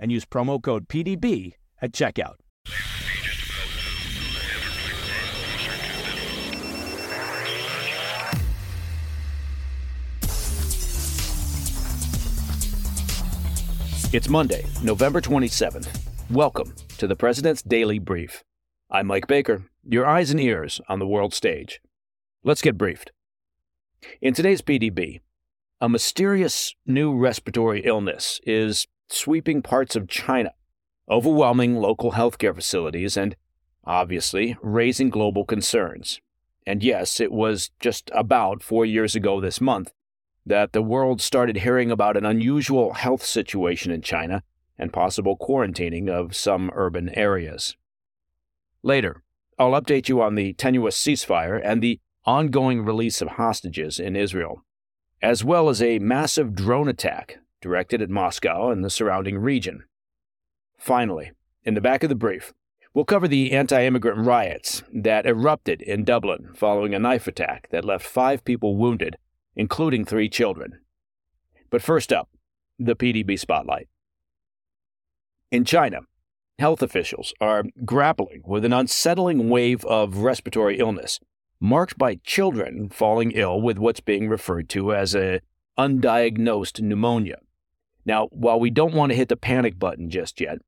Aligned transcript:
and 0.00 0.10
use 0.10 0.24
promo 0.24 0.60
code 0.60 0.88
PDB 0.88 1.52
at 1.80 1.92
checkout. 1.92 2.36
It's 14.12 14.28
Monday, 14.28 14.66
November 14.82 15.20
27th. 15.20 15.86
Welcome 16.30 16.74
to 16.98 17.06
the 17.06 17.14
President's 17.14 17.62
Daily 17.62 18.00
Brief. 18.00 18.42
I'm 18.90 19.06
Mike 19.06 19.28
Baker, 19.28 19.66
your 19.84 20.04
eyes 20.04 20.32
and 20.32 20.40
ears 20.40 20.80
on 20.88 20.98
the 20.98 21.06
world 21.06 21.32
stage. 21.32 21.80
Let's 22.42 22.60
get 22.60 22.76
briefed. 22.76 23.12
In 24.20 24.34
today's 24.34 24.62
PDB, 24.62 25.20
a 25.80 25.88
mysterious 25.88 26.74
new 26.84 27.16
respiratory 27.16 27.82
illness 27.84 28.40
is 28.44 28.88
sweeping 29.12 29.62
parts 29.62 29.96
of 29.96 30.08
China, 30.08 30.52
overwhelming 31.10 31.76
local 31.76 32.12
healthcare 32.12 32.54
facilities, 32.54 33.16
and 33.16 33.36
obviously 33.84 34.56
raising 34.62 35.10
global 35.10 35.44
concerns. 35.44 36.20
And 36.66 36.82
yes, 36.82 37.20
it 37.20 37.32
was 37.32 37.70
just 37.80 38.10
about 38.14 38.62
four 38.62 38.84
years 38.84 39.14
ago 39.14 39.40
this 39.40 39.60
month 39.60 39.92
that 40.46 40.72
the 40.72 40.82
world 40.82 41.20
started 41.20 41.58
hearing 41.58 41.90
about 41.90 42.16
an 42.16 42.24
unusual 42.24 42.94
health 42.94 43.24
situation 43.24 43.92
in 43.92 44.02
China 44.02 44.42
and 44.78 44.92
possible 44.92 45.36
quarantining 45.36 46.08
of 46.08 46.34
some 46.34 46.70
urban 46.74 47.08
areas. 47.10 47.76
Later, 48.82 49.22
I'll 49.58 49.72
update 49.72 50.08
you 50.08 50.22
on 50.22 50.36
the 50.36 50.54
tenuous 50.54 50.96
ceasefire 50.96 51.60
and 51.62 51.82
the 51.82 52.00
ongoing 52.24 52.82
release 52.82 53.20
of 53.20 53.28
hostages 53.28 54.00
in 54.00 54.16
Israel, 54.16 54.64
as 55.20 55.44
well 55.44 55.68
as 55.68 55.82
a 55.82 55.98
massive 55.98 56.54
drone 56.54 56.88
attack 56.88 57.38
directed 57.60 58.02
at 58.02 58.10
Moscow 58.10 58.70
and 58.70 58.84
the 58.84 58.90
surrounding 58.90 59.38
region. 59.38 59.84
Finally, 60.78 61.32
in 61.64 61.74
the 61.74 61.80
back 61.80 62.02
of 62.02 62.08
the 62.08 62.14
brief, 62.14 62.52
we'll 62.94 63.04
cover 63.04 63.28
the 63.28 63.52
anti 63.52 63.84
immigrant 63.84 64.26
riots 64.26 64.82
that 64.92 65.26
erupted 65.26 65.82
in 65.82 66.04
Dublin 66.04 66.50
following 66.54 66.94
a 66.94 66.98
knife 66.98 67.26
attack 67.26 67.68
that 67.70 67.84
left 67.84 68.06
five 68.06 68.44
people 68.44 68.76
wounded 68.76 69.16
including 69.56 70.04
three 70.04 70.28
children. 70.28 70.80
But 71.70 71.82
first 71.82 72.12
up, 72.12 72.28
the 72.78 72.96
PDB 72.96 73.38
spotlight. 73.38 73.88
In 75.50 75.64
China, 75.64 76.00
health 76.58 76.82
officials 76.82 77.34
are 77.40 77.64
grappling 77.84 78.42
with 78.46 78.64
an 78.64 78.72
unsettling 78.72 79.48
wave 79.48 79.84
of 79.84 80.18
respiratory 80.18 80.78
illness, 80.78 81.20
marked 81.60 81.98
by 81.98 82.16
children 82.24 82.88
falling 82.88 83.32
ill 83.32 83.60
with 83.60 83.78
what's 83.78 84.00
being 84.00 84.28
referred 84.28 84.68
to 84.70 84.94
as 84.94 85.14
a 85.14 85.40
undiagnosed 85.78 86.80
pneumonia. 86.80 87.38
Now, 88.10 88.26
while 88.32 88.58
we 88.58 88.70
don't 88.70 88.92
want 88.92 89.12
to 89.12 89.16
hit 89.16 89.28
the 89.28 89.36
panic 89.36 89.78
button 89.78 90.10
just 90.10 90.40
yet, 90.40 90.58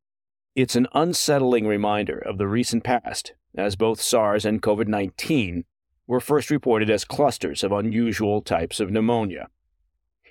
it's 0.54 0.76
an 0.76 0.86
unsettling 0.94 1.66
reminder 1.66 2.16
of 2.16 2.38
the 2.38 2.47
recent 2.47 2.84
past, 2.84 3.32
as 3.56 3.75
both 3.75 4.00
SARS 4.00 4.44
and 4.44 4.62
COVID 4.62 4.86
19 4.86 5.64
were 6.06 6.20
first 6.20 6.53
reported 6.53 6.88
as 6.88 7.04
clusters 7.04 7.64
of 7.64 7.72
unusual 7.72 8.42
types 8.42 8.78
of 8.78 8.92
pneumonia. 8.92 9.48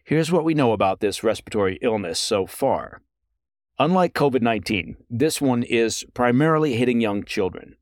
Here's 0.05 0.31
what 0.31 0.45
we 0.45 0.53
know 0.53 0.72
about 0.72 1.01
this 1.01 1.22
respiratory 1.22 1.77
illness 1.81 2.17
so 2.17 2.45
far. 2.45 3.01
Unlike 3.78 4.13
COVID 4.13 4.41
19, 4.41 4.95
this 5.09 5.41
one 5.41 5.63
is 5.63 6.05
primarily 6.13 6.78
hitting 6.78 7.01
young 7.01 7.25
children. 7.25 7.75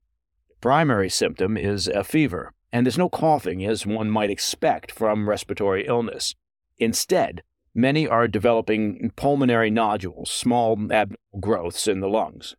Primary 0.59 1.07
symptom 1.07 1.56
is 1.56 1.88
a 1.88 2.03
fever, 2.03 2.51
and 2.72 2.84
there's 2.84 2.97
no 2.97 3.09
coughing 3.09 3.63
as 3.63 3.85
one 3.85 4.09
might 4.09 4.31
expect 4.31 4.91
from 4.91 5.29
respiratory 5.29 5.85
illness. 5.85 6.34
Instead, 6.79 7.44
many 7.74 8.07
are 8.07 8.28
developing 8.28 9.12
pulmonary 9.16 9.69
nodules, 9.69 10.30
small 10.30 10.74
abnormal 10.91 11.18
growths 11.40 11.88
in 11.88 12.00
the 12.00 12.07
lungs. 12.07 12.56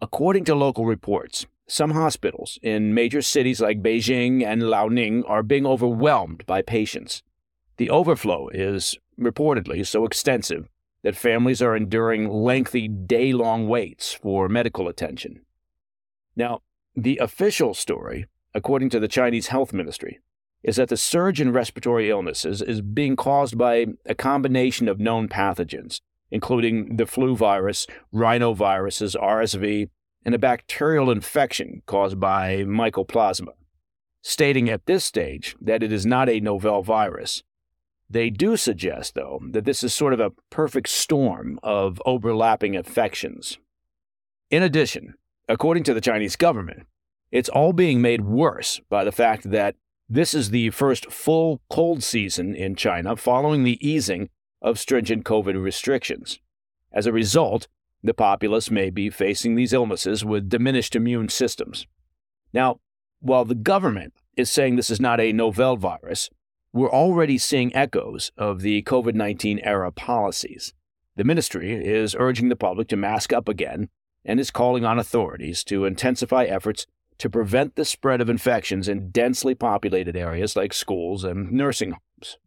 According 0.00 0.44
to 0.46 0.54
local 0.54 0.86
reports, 0.86 1.46
some 1.68 1.90
hospitals 1.92 2.58
in 2.62 2.94
major 2.94 3.22
cities 3.22 3.60
like 3.60 3.82
Beijing 3.82 4.42
and 4.44 4.62
Liaoning 4.62 5.22
are 5.28 5.42
being 5.42 5.66
overwhelmed 5.66 6.44
by 6.46 6.62
patients. 6.62 7.22
The 7.76 7.90
overflow 7.90 8.48
is 8.48 8.96
reportedly 9.18 9.86
so 9.86 10.04
extensive 10.04 10.68
that 11.02 11.16
families 11.16 11.62
are 11.62 11.76
enduring 11.76 12.28
lengthy 12.28 12.88
day 12.88 13.32
long 13.32 13.68
waits 13.68 14.12
for 14.12 14.48
medical 14.48 14.88
attention. 14.88 15.42
Now, 16.34 16.62
the 16.96 17.18
official 17.18 17.74
story, 17.74 18.26
according 18.54 18.90
to 18.90 19.00
the 19.00 19.08
Chinese 19.08 19.48
Health 19.48 19.72
Ministry, 19.72 20.18
is 20.62 20.76
that 20.76 20.88
the 20.88 20.96
surge 20.96 21.40
in 21.40 21.52
respiratory 21.52 22.10
illnesses 22.10 22.60
is 22.60 22.82
being 22.82 23.16
caused 23.16 23.56
by 23.56 23.86
a 24.06 24.14
combination 24.14 24.88
of 24.88 25.00
known 25.00 25.28
pathogens, 25.28 26.00
including 26.30 26.96
the 26.96 27.06
flu 27.06 27.34
virus, 27.34 27.86
rhinoviruses, 28.14 29.16
RSV, 29.16 29.88
and 30.24 30.34
a 30.34 30.38
bacterial 30.38 31.10
infection 31.10 31.82
caused 31.86 32.20
by 32.20 32.58
mycoplasma, 32.58 33.52
stating 34.22 34.68
at 34.68 34.86
this 34.86 35.04
stage 35.04 35.56
that 35.60 35.82
it 35.82 35.92
is 35.92 36.04
not 36.04 36.28
a 36.28 36.40
novel 36.40 36.82
virus. 36.82 37.42
They 38.08 38.28
do 38.28 38.56
suggest, 38.56 39.14
though, 39.14 39.40
that 39.50 39.64
this 39.64 39.82
is 39.82 39.94
sort 39.94 40.12
of 40.12 40.20
a 40.20 40.32
perfect 40.50 40.88
storm 40.88 41.60
of 41.62 42.02
overlapping 42.04 42.74
infections. 42.74 43.58
In 44.50 44.62
addition, 44.62 45.14
according 45.48 45.84
to 45.84 45.94
the 45.94 46.00
Chinese 46.00 46.36
government, 46.36 46.86
it's 47.30 47.48
all 47.48 47.72
being 47.72 48.02
made 48.02 48.22
worse 48.22 48.80
by 48.90 49.04
the 49.04 49.12
fact 49.12 49.50
that 49.52 49.76
this 50.12 50.34
is 50.34 50.50
the 50.50 50.70
first 50.70 51.12
full 51.12 51.60
cold 51.70 52.02
season 52.02 52.52
in 52.52 52.74
China 52.74 53.14
following 53.14 53.62
the 53.62 53.78
easing 53.86 54.28
of 54.60 54.76
stringent 54.76 55.24
COVID 55.24 55.62
restrictions. 55.62 56.40
As 56.92 57.06
a 57.06 57.12
result, 57.12 57.68
the 58.02 58.12
populace 58.12 58.72
may 58.72 58.90
be 58.90 59.08
facing 59.08 59.54
these 59.54 59.72
illnesses 59.72 60.24
with 60.24 60.48
diminished 60.48 60.96
immune 60.96 61.28
systems. 61.28 61.86
Now, 62.52 62.80
while 63.20 63.44
the 63.44 63.54
government 63.54 64.14
is 64.36 64.50
saying 64.50 64.74
this 64.74 64.90
is 64.90 65.00
not 65.00 65.20
a 65.20 65.32
novel 65.32 65.76
virus, 65.76 66.28
we're 66.72 66.90
already 66.90 67.38
seeing 67.38 67.74
echoes 67.74 68.32
of 68.36 68.62
the 68.62 68.82
COVID 68.82 69.14
19 69.14 69.60
era 69.60 69.92
policies. 69.92 70.74
The 71.14 71.24
ministry 71.24 71.72
is 71.72 72.16
urging 72.18 72.48
the 72.48 72.56
public 72.56 72.88
to 72.88 72.96
mask 72.96 73.32
up 73.32 73.48
again 73.48 73.88
and 74.24 74.40
is 74.40 74.50
calling 74.50 74.84
on 74.84 74.98
authorities 74.98 75.62
to 75.64 75.84
intensify 75.84 76.44
efforts 76.44 76.86
to 77.20 77.30
prevent 77.30 77.76
the 77.76 77.84
spread 77.84 78.20
of 78.20 78.30
infections 78.30 78.88
in 78.88 79.10
densely 79.10 79.54
populated 79.54 80.16
areas 80.16 80.56
like 80.56 80.72
schools 80.72 81.22
and 81.22 81.52
nursing 81.52 81.92
homes. 81.92 82.38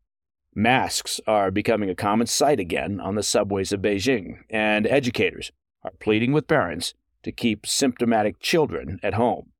Masks 0.56 1.22
are 1.28 1.52
becoming 1.52 1.90
a 1.90 1.96
common 1.96 2.28
sight 2.28 2.60
again 2.60 3.00
on 3.00 3.16
the 3.16 3.24
subways 3.24 3.72
of 3.72 3.82
Beijing, 3.82 4.40
and 4.50 4.86
educators 4.88 5.52
are 5.84 5.94
pleading 6.00 6.34
with 6.34 6.48
parents 6.48 6.94
to 7.22 7.32
keep 7.32 7.66
symptomatic 7.66 8.40
children 8.40 9.00
at 9.04 9.14
home. 9.14 9.52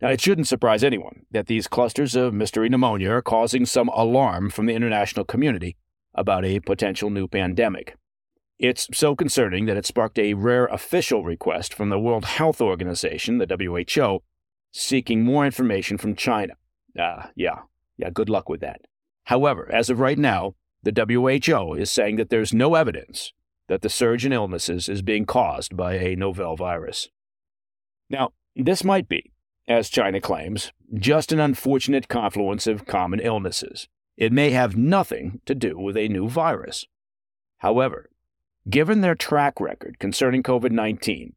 Now, 0.00 0.08
it 0.08 0.20
shouldn't 0.20 0.48
surprise 0.48 0.84
anyone 0.84 1.26
that 1.30 1.46
these 1.46 1.66
clusters 1.66 2.14
of 2.14 2.34
mystery 2.34 2.68
pneumonia 2.68 3.10
are 3.10 3.22
causing 3.22 3.66
some 3.66 3.88
alarm 3.88 4.50
from 4.50 4.66
the 4.66 4.74
international 4.74 5.24
community 5.24 5.76
about 6.14 6.44
a 6.44 6.60
potential 6.60 7.10
new 7.10 7.26
pandemic. 7.26 7.96
It's 8.58 8.88
so 8.94 9.14
concerning 9.14 9.66
that 9.66 9.76
it 9.76 9.84
sparked 9.84 10.18
a 10.18 10.34
rare 10.34 10.66
official 10.66 11.22
request 11.22 11.74
from 11.74 11.90
the 11.90 11.98
World 11.98 12.24
Health 12.24 12.60
Organization, 12.60 13.38
the 13.38 13.46
WHO, 13.46 14.22
seeking 14.72 15.24
more 15.24 15.44
information 15.44 15.98
from 15.98 16.16
China. 16.16 16.54
Ah, 16.98 17.02
uh, 17.02 17.26
yeah, 17.36 17.60
yeah, 17.98 18.08
good 18.10 18.30
luck 18.30 18.48
with 18.48 18.60
that. 18.60 18.82
However, 19.24 19.70
as 19.70 19.90
of 19.90 20.00
right 20.00 20.18
now, 20.18 20.54
the 20.82 20.92
WHO 20.92 21.74
is 21.74 21.90
saying 21.90 22.16
that 22.16 22.30
there's 22.30 22.54
no 22.54 22.74
evidence 22.74 23.32
that 23.68 23.82
the 23.82 23.90
surge 23.90 24.24
in 24.24 24.32
illnesses 24.32 24.88
is 24.88 25.02
being 25.02 25.26
caused 25.26 25.76
by 25.76 25.94
a 25.94 26.16
novel 26.16 26.56
virus. 26.56 27.08
Now, 28.08 28.32
this 28.54 28.84
might 28.84 29.08
be, 29.08 29.32
as 29.68 29.90
China 29.90 30.20
claims, 30.20 30.72
just 30.94 31.32
an 31.32 31.40
unfortunate 31.40 32.08
confluence 32.08 32.66
of 32.66 32.86
common 32.86 33.20
illnesses. 33.20 33.88
It 34.16 34.32
may 34.32 34.50
have 34.50 34.76
nothing 34.76 35.40
to 35.44 35.54
do 35.54 35.78
with 35.78 35.96
a 35.96 36.08
new 36.08 36.28
virus. 36.28 36.86
However, 37.58 38.10
given 38.68 39.00
their 39.00 39.14
track 39.14 39.60
record 39.60 39.98
concerning 39.98 40.42
COVID 40.42 40.70
19, 40.70 41.34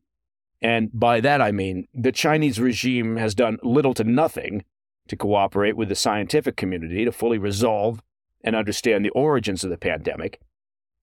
and 0.62 0.90
by 0.94 1.22
that 1.22 1.42
I 1.42 1.52
mean 1.52 1.88
the 1.94 2.12
Chinese 2.12 2.60
regime 2.60 3.18
has 3.18 3.36
done 3.36 3.58
little 3.64 3.94
to 3.94 4.04
nothing 4.04 4.64
to 5.08 5.16
cooperate 5.16 5.76
with 5.76 5.90
the 5.90 5.96
scientific 5.96 6.56
community 6.56 7.04
to 7.04 7.12
fully 7.12 7.38
resolve 7.38 8.02
and 8.44 8.56
understand 8.56 9.04
the 9.04 9.10
origins 9.10 9.64
of 9.64 9.70
the 9.70 9.78
pandemic, 9.78 10.40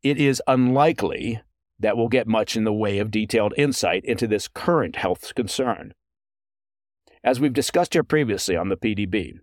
it 0.03 0.19
is 0.19 0.43
unlikely 0.47 1.41
that 1.79 1.97
we'll 1.97 2.09
get 2.09 2.27
much 2.27 2.57
in 2.57 2.65
the 2.65 2.73
way 2.73 2.99
of 2.99 3.11
detailed 3.11 3.53
insight 3.57 4.05
into 4.05 4.27
this 4.27 4.49
current 4.49 4.97
health 4.97 5.35
concern. 5.35 5.93
As 7.23 7.41
we've 7.41 7.53
discussed 7.53 7.93
here 7.93 8.05
previously 8.05 8.57
on 8.57 8.69
the 8.69 8.77
PDB, 8.77 9.41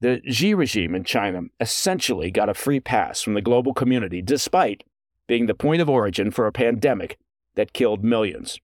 the 0.00 0.20
Xi 0.30 0.54
regime 0.54 0.94
in 0.94 1.04
China 1.04 1.42
essentially 1.58 2.30
got 2.30 2.48
a 2.48 2.54
free 2.54 2.80
pass 2.80 3.22
from 3.22 3.34
the 3.34 3.40
global 3.40 3.72
community 3.72 4.20
despite 4.20 4.84
being 5.26 5.46
the 5.46 5.54
point 5.54 5.80
of 5.80 5.88
origin 5.88 6.30
for 6.30 6.46
a 6.46 6.52
pandemic 6.52 7.18
that 7.54 7.72
killed 7.72 8.04
millions. 8.04 8.58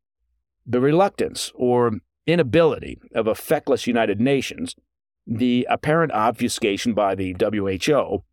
The 0.67 0.81
reluctance 0.81 1.53
or 1.55 1.93
inability 2.27 2.99
of 3.15 3.27
a 3.27 3.35
feckless 3.35 3.87
United 3.87 4.21
Nations, 4.21 4.77
the 5.27 5.67
apparent 5.71 6.13
obfuscation 6.13 6.95
by 6.95 7.15
the 7.15 7.35
WHO, 7.39 8.25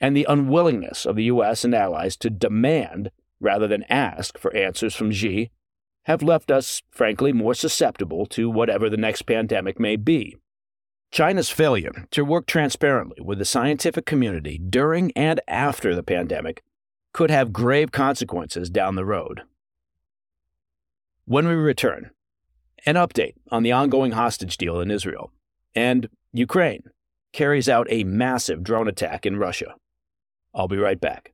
and 0.00 0.16
the 0.16 0.26
unwillingness 0.28 1.06
of 1.06 1.16
the 1.16 1.24
U.S. 1.24 1.64
and 1.64 1.74
allies 1.74 2.16
to 2.18 2.30
demand 2.30 3.10
rather 3.40 3.66
than 3.66 3.84
ask 3.84 4.38
for 4.38 4.54
answers 4.56 4.94
from 4.94 5.10
Xi 5.10 5.50
have 6.04 6.22
left 6.22 6.50
us, 6.50 6.82
frankly, 6.90 7.32
more 7.32 7.54
susceptible 7.54 8.26
to 8.26 8.50
whatever 8.50 8.90
the 8.90 8.96
next 8.96 9.22
pandemic 9.22 9.80
may 9.80 9.96
be. 9.96 10.36
China's 11.10 11.48
failure 11.48 12.06
to 12.10 12.24
work 12.24 12.46
transparently 12.46 13.22
with 13.22 13.38
the 13.38 13.44
scientific 13.44 14.04
community 14.04 14.58
during 14.58 15.12
and 15.12 15.40
after 15.46 15.94
the 15.94 16.02
pandemic 16.02 16.62
could 17.14 17.30
have 17.30 17.52
grave 17.52 17.92
consequences 17.92 18.68
down 18.68 18.96
the 18.96 19.04
road. 19.04 19.42
When 21.24 21.48
we 21.48 21.54
return, 21.54 22.10
an 22.84 22.96
update 22.96 23.34
on 23.50 23.62
the 23.62 23.72
ongoing 23.72 24.12
hostage 24.12 24.58
deal 24.58 24.80
in 24.80 24.90
Israel, 24.90 25.32
and 25.74 26.08
Ukraine 26.32 26.82
carries 27.32 27.68
out 27.68 27.86
a 27.88 28.04
massive 28.04 28.62
drone 28.62 28.88
attack 28.88 29.24
in 29.24 29.36
Russia. 29.36 29.76
I'll 30.54 30.68
be 30.68 30.76
right 30.76 31.00
back. 31.00 31.33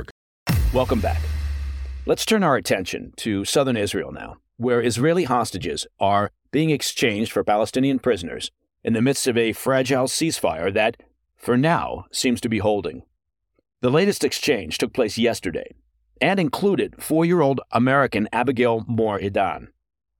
Welcome 0.73 1.01
back. 1.01 1.21
Let's 2.05 2.25
turn 2.25 2.43
our 2.43 2.55
attention 2.55 3.11
to 3.17 3.43
southern 3.43 3.75
Israel 3.75 4.13
now, 4.13 4.37
where 4.55 4.81
Israeli 4.81 5.25
hostages 5.25 5.85
are 5.99 6.31
being 6.49 6.69
exchanged 6.69 7.33
for 7.33 7.43
Palestinian 7.43 7.99
prisoners 7.99 8.51
in 8.81 8.93
the 8.93 9.01
midst 9.01 9.27
of 9.27 9.37
a 9.37 9.51
fragile 9.51 10.05
ceasefire 10.05 10.73
that, 10.73 10.95
for 11.35 11.57
now, 11.57 12.05
seems 12.13 12.39
to 12.39 12.47
be 12.47 12.59
holding. 12.59 13.01
The 13.81 13.89
latest 13.89 14.23
exchange 14.23 14.77
took 14.77 14.93
place 14.93 15.17
yesterday 15.17 15.73
and 16.21 16.39
included 16.39 17.03
four 17.03 17.25
year 17.25 17.41
old 17.41 17.59
American 17.71 18.29
Abigail 18.31 18.85
Mor 18.87 19.19
Idan. 19.19 19.67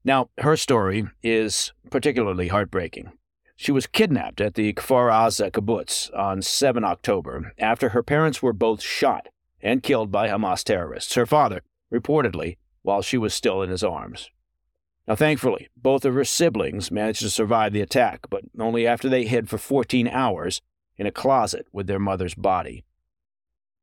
Now, 0.04 0.32
her 0.40 0.58
story 0.58 1.08
is 1.24 1.72
particularly 1.90 2.50
heartbreaking. 2.50 3.14
She 3.56 3.72
was 3.72 3.88
kidnapped 3.88 4.42
at 4.42 4.56
the 4.56 4.74
Kfar 4.74 5.10
Aza 5.10 5.50
kibbutz 5.50 6.14
on 6.14 6.42
7 6.42 6.84
October 6.84 7.54
after 7.58 7.90
her 7.90 8.04
parents 8.04 8.44
were 8.44 8.52
both 8.52 8.82
shot 8.82 9.30
and 9.62 9.84
killed 9.84 10.12
by 10.12 10.28
Hamas 10.28 10.64
terrorists, 10.64 11.16
her 11.16 11.26
father, 11.26 11.62
reportedly, 11.94 12.58
while 12.82 13.02
she 13.02 13.18
was 13.18 13.34
still 13.34 13.62
in 13.62 13.70
his 13.70 13.84
arms. 13.84 14.30
Now, 15.08 15.16
thankfully, 15.16 15.68
both 15.76 16.06
of 16.06 16.14
her 16.14 16.24
siblings 16.24 16.92
managed 16.92 17.22
to 17.22 17.30
survive 17.30 17.74
the 17.74 17.82
attack, 17.82 18.28
but 18.30 18.44
only 18.60 18.88
after 18.88 19.10
they 19.10 19.26
hid 19.26 19.50
for 19.50 19.58
14 19.58 20.08
hours 20.08 20.62
in 20.98 21.06
a 21.08 21.12
closet 21.12 21.68
with 21.72 21.88
their 21.88 22.00
mother's 22.00 22.36
body. 22.36 22.84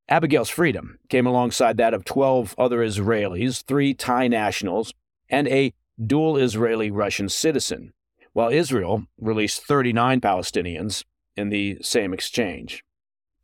Abigail's 0.09 0.49
freedom 0.49 0.99
came 1.09 1.27
alongside 1.27 1.77
that 1.77 1.93
of 1.93 2.05
12 2.05 2.55
other 2.57 2.79
Israelis, 2.79 3.63
three 3.63 3.93
Thai 3.93 4.29
nationals, 4.29 4.95
and 5.29 5.47
a 5.49 5.75
dual 6.05 6.37
Israeli 6.37 6.91
Russian 6.91 7.29
citizen, 7.29 7.93
while 8.33 8.49
Israel 8.49 9.05
released 9.21 9.63
39 9.65 10.21
Palestinians 10.21 11.05
in 11.37 11.51
the 11.51 11.79
same 11.83 12.15
exchange. 12.15 12.85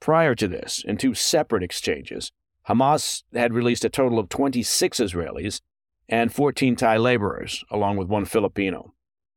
Prior 0.05 0.35
to 0.35 0.47
this, 0.47 0.85
in 0.87 0.99
two 0.99 1.15
separate 1.15 1.63
exchanges, 1.63 2.31
Hamas 2.69 3.23
had 3.33 3.55
released 3.55 3.87
a 3.87 3.89
total 3.89 4.19
of 4.19 4.29
26 4.29 5.01
Israelis 5.01 5.63
and 6.11 6.31
14 6.31 6.77
Thai 6.77 6.99
laborers, 6.99 7.65
along 7.71 7.97
with 7.97 8.09
one 8.09 8.27
Filipino. 8.27 8.93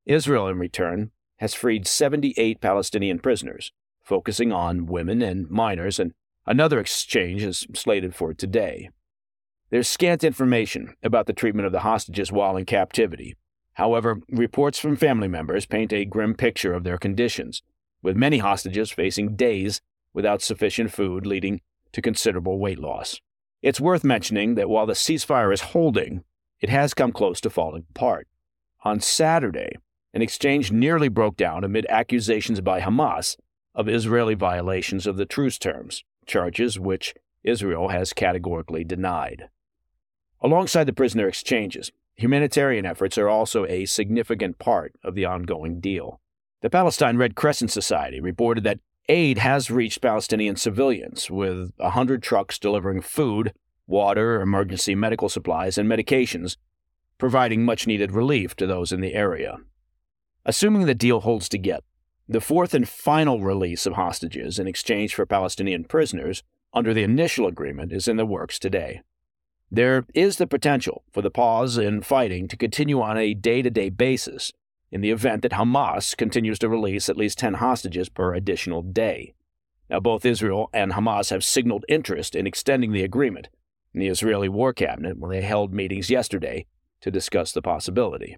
Israel, 0.05 0.49
in 0.49 0.59
return, 0.59 1.11
has 1.37 1.53
freed 1.53 1.87
78 1.87 2.59
Palestinian 2.59 3.19
prisoners, 3.19 3.71
focusing 4.03 4.51
on 4.51 4.87
women 4.87 5.21
and 5.21 5.49
minors, 5.49 5.99
and 5.99 6.11
another 6.45 6.81
exchange 6.81 7.43
is 7.43 7.65
slated 7.73 8.13
for 8.13 8.33
today. 8.33 8.89
There's 9.69 9.87
scant 9.87 10.21
information 10.21 10.95
about 11.01 11.27
the 11.27 11.31
treatment 11.33 11.67
of 11.67 11.71
the 11.71 11.87
hostages 11.87 12.29
while 12.29 12.57
in 12.57 12.65
captivity. 12.65 13.37
However, 13.75 14.17
reports 14.27 14.79
from 14.79 14.97
family 14.97 15.29
members 15.29 15.65
paint 15.65 15.93
a 15.93 16.03
grim 16.03 16.35
picture 16.35 16.73
of 16.73 16.83
their 16.83 16.97
conditions, 16.97 17.63
with 18.01 18.17
many 18.17 18.39
hostages 18.39 18.91
facing 18.91 19.37
days 19.37 19.79
without 20.17 20.41
sufficient 20.41 20.91
food, 20.91 21.27
leading 21.27 21.61
to 21.91 22.01
considerable 22.01 22.57
weight 22.57 22.79
loss. 22.79 23.21
It's 23.61 23.79
worth 23.79 24.03
mentioning 24.03 24.55
that 24.55 24.67
while 24.67 24.87
the 24.87 24.93
ceasefire 24.93 25.53
is 25.53 25.61
holding, 25.61 26.23
it 26.59 26.69
has 26.69 26.95
come 26.95 27.11
close 27.11 27.39
to 27.41 27.51
falling 27.51 27.85
apart. 27.91 28.27
On 28.83 28.99
Saturday, 28.99 29.73
an 30.15 30.23
exchange 30.23 30.71
nearly 30.71 31.07
broke 31.07 31.37
down 31.37 31.63
amid 31.63 31.85
accusations 31.87 32.61
by 32.61 32.81
Hamas 32.81 33.37
of 33.75 33.87
Israeli 33.87 34.33
violations 34.33 35.05
of 35.05 35.17
the 35.17 35.25
truce 35.27 35.59
terms, 35.59 36.03
charges 36.25 36.79
which 36.79 37.13
Israel 37.43 37.89
has 37.89 38.11
categorically 38.11 38.83
denied. 38.83 39.49
Alongside 40.41 40.85
the 40.85 40.93
prisoner 40.93 41.27
exchanges, 41.27 41.91
humanitarian 42.15 42.87
efforts 42.87 43.19
are 43.19 43.29
also 43.29 43.67
a 43.67 43.85
significant 43.85 44.57
part 44.57 44.95
of 45.03 45.13
the 45.13 45.25
ongoing 45.25 45.79
deal. 45.79 46.19
The 46.61 46.71
Palestine 46.71 47.17
Red 47.17 47.35
Crescent 47.35 47.69
Society 47.69 48.19
reported 48.19 48.63
that 48.63 48.79
Aid 49.09 49.37
has 49.37 49.71
reached 49.71 50.01
Palestinian 50.01 50.57
civilians, 50.57 51.31
with 51.31 51.71
100 51.77 52.21
trucks 52.21 52.59
delivering 52.59 53.01
food, 53.01 53.53
water, 53.85 54.41
emergency 54.41 54.95
medical 54.95 55.29
supplies, 55.29 55.77
and 55.77 55.89
medications, 55.89 56.57
providing 57.17 57.63
much 57.63 57.87
needed 57.87 58.11
relief 58.11 58.55
to 58.57 58.67
those 58.67 58.91
in 58.91 58.99
the 58.99 59.13
area. 59.13 59.57
Assuming 60.45 60.85
the 60.85 60.93
deal 60.95 61.21
holds 61.21 61.47
together, 61.47 61.83
the 62.27 62.41
fourth 62.41 62.73
and 62.73 62.87
final 62.87 63.39
release 63.39 63.85
of 63.85 63.93
hostages 63.93 64.59
in 64.59 64.67
exchange 64.67 65.15
for 65.15 65.25
Palestinian 65.25 65.85
prisoners 65.85 66.43
under 66.73 66.93
the 66.93 67.03
initial 67.03 67.47
agreement 67.47 67.93
is 67.93 68.09
in 68.09 68.17
the 68.17 68.25
works 68.25 68.59
today. 68.59 69.01
There 69.71 70.05
is 70.13 70.35
the 70.35 70.47
potential 70.47 71.03
for 71.13 71.21
the 71.21 71.31
pause 71.31 71.77
in 71.77 72.01
fighting 72.01 72.49
to 72.49 72.57
continue 72.57 73.01
on 73.01 73.17
a 73.17 73.33
day 73.33 73.61
to 73.61 73.69
day 73.69 73.89
basis 73.89 74.51
in 74.91 75.01
the 75.01 75.11
event 75.11 75.41
that 75.41 75.53
Hamas 75.53 76.15
continues 76.15 76.59
to 76.59 76.69
release 76.69 77.09
at 77.09 77.17
least 77.17 77.39
10 77.39 77.55
hostages 77.55 78.09
per 78.09 78.33
additional 78.33 78.81
day. 78.81 79.33
Now, 79.89 79.99
both 79.99 80.25
Israel 80.25 80.69
and 80.73 80.93
Hamas 80.93 81.29
have 81.29 81.43
signaled 81.43 81.85
interest 81.87 82.35
in 82.35 82.47
extending 82.47 82.91
the 82.91 83.03
agreement 83.03 83.49
in 83.93 83.99
the 83.99 84.07
Israeli 84.07 84.49
War 84.49 84.73
Cabinet 84.73 85.17
when 85.17 85.31
they 85.31 85.41
held 85.41 85.73
meetings 85.73 86.09
yesterday 86.09 86.65
to 87.01 87.11
discuss 87.11 87.51
the 87.51 87.61
possibility. 87.61 88.37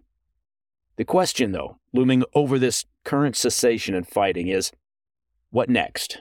The 0.97 1.05
question, 1.05 1.53
though, 1.53 1.77
looming 1.93 2.23
over 2.33 2.59
this 2.59 2.85
current 3.03 3.35
cessation 3.35 3.95
in 3.95 4.03
fighting 4.03 4.47
is 4.47 4.71
what 5.49 5.69
next? 5.69 6.19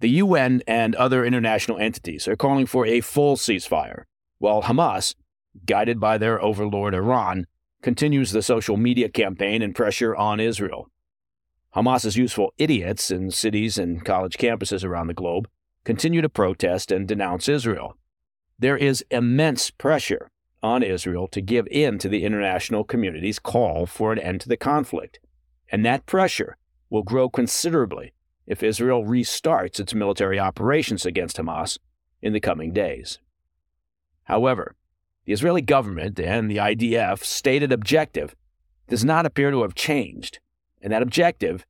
The 0.00 0.10
UN 0.10 0.62
and 0.66 0.94
other 0.94 1.24
international 1.24 1.78
entities 1.78 2.28
are 2.28 2.36
calling 2.36 2.66
for 2.66 2.86
a 2.86 3.00
full 3.00 3.36
ceasefire, 3.36 4.04
while 4.38 4.62
Hamas, 4.62 5.14
guided 5.66 5.98
by 5.98 6.18
their 6.18 6.42
overlord 6.42 6.94
Iran, 6.94 7.46
continues 7.84 8.32
the 8.32 8.40
social 8.40 8.78
media 8.78 9.10
campaign 9.10 9.60
and 9.60 9.74
pressure 9.74 10.16
on 10.16 10.40
Israel. 10.40 10.88
Hamas's 11.76 12.16
useful 12.16 12.54
idiots 12.56 13.10
in 13.10 13.30
cities 13.30 13.76
and 13.76 14.02
college 14.02 14.38
campuses 14.38 14.82
around 14.82 15.08
the 15.08 15.12
globe 15.12 15.46
continue 15.84 16.22
to 16.22 16.28
protest 16.30 16.90
and 16.90 17.06
denounce 17.06 17.46
Israel. 17.46 17.94
There 18.58 18.78
is 18.78 19.04
immense 19.10 19.70
pressure 19.70 20.30
on 20.62 20.82
Israel 20.82 21.28
to 21.28 21.42
give 21.42 21.68
in 21.70 21.98
to 21.98 22.08
the 22.08 22.24
international 22.24 22.84
community's 22.84 23.38
call 23.38 23.84
for 23.84 24.14
an 24.14 24.18
end 24.18 24.40
to 24.40 24.48
the 24.48 24.56
conflict, 24.56 25.20
and 25.70 25.84
that 25.84 26.06
pressure 26.06 26.56
will 26.88 27.02
grow 27.02 27.28
considerably 27.28 28.14
if 28.46 28.62
Israel 28.62 29.04
restarts 29.04 29.78
its 29.78 29.92
military 29.92 30.40
operations 30.40 31.04
against 31.04 31.36
Hamas 31.36 31.76
in 32.22 32.32
the 32.32 32.40
coming 32.40 32.72
days. 32.72 33.18
However, 34.22 34.74
the 35.24 35.32
Israeli 35.32 35.62
government 35.62 36.18
and 36.20 36.50
the 36.50 36.56
IDF 36.56 37.24
stated 37.24 37.72
objective 37.72 38.34
does 38.88 39.04
not 39.04 39.26
appear 39.26 39.50
to 39.50 39.62
have 39.62 39.74
changed, 39.74 40.38
and 40.82 40.92
that 40.92 41.02
objective 41.02 41.64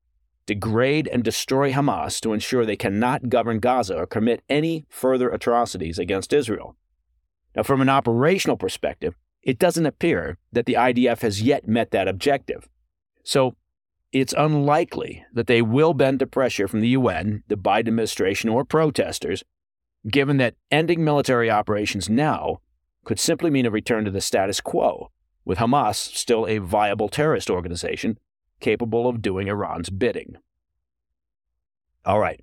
degrade 0.46 1.08
and 1.08 1.23
destroy 1.23 1.73
Hamas 1.73 2.20
to 2.20 2.32
ensure 2.32 2.66
they 2.66 2.76
cannot 2.76 3.28
govern 3.28 3.61
Gaza 3.61 3.96
or 3.96 4.06
commit 4.06 4.42
any 4.49 4.84
further 4.88 5.30
atrocities 5.30 5.99
against 5.99 6.32
Israel. 6.32 6.76
Now, 7.56 7.62
from 7.62 7.80
an 7.80 7.88
operational 7.88 8.56
perspective, 8.56 9.14
it 9.42 9.58
doesn't 9.58 9.87
appear 9.87 10.38
that 10.52 10.66
the 10.66 10.75
IDF 10.75 11.20
has 11.20 11.42
yet 11.42 11.68
met 11.68 11.92
that 11.92 12.08
objective. 12.08 12.68
So, 13.23 13.56
it's 14.12 14.34
unlikely 14.37 15.25
that 15.32 15.49
they 15.49 15.61
will 15.61 15.92
bend 15.92 16.20
to 16.20 16.26
pressure 16.26 16.68
from 16.68 16.80
the 16.80 16.88
UN, 16.88 17.42
the 17.49 17.56
Biden 17.56 17.88
administration, 17.88 18.49
or 18.49 18.64
protesters, 18.64 19.42
given 20.08 20.37
that 20.37 20.54
ending 20.70 21.02
military 21.02 21.50
operations 21.50 22.08
now 22.08 22.61
could 23.04 23.20
simply 23.20 23.50
mean 23.50 23.66
a 23.66 23.70
return 23.70 24.04
to 24.04 24.11
the 24.11 24.20
status 24.20 24.61
quo, 24.61 25.11
with 25.44 25.58
Hamas 25.58 25.96
still 25.96 26.46
a 26.46 26.58
viable 26.58 27.08
terrorist 27.08 27.50
organization 27.50 28.18
capable 28.61 29.08
of 29.08 29.23
doing 29.23 29.49
Iran's 29.49 29.90
bidding. 29.90 30.37
All 32.04 32.20
right, 32.20 32.42